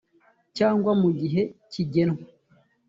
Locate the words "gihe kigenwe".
1.19-2.21